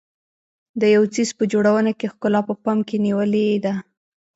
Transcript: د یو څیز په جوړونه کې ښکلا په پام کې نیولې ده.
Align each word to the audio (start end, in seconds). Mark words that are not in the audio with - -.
د 0.79 0.81
یو 0.95 1.03
څیز 1.13 1.29
په 1.37 1.43
جوړونه 1.51 1.91
کې 1.99 2.05
ښکلا 2.13 2.41
په 2.49 2.53
پام 2.63 2.79
کې 2.87 2.97
نیولې 3.05 3.47
ده. 3.63 3.73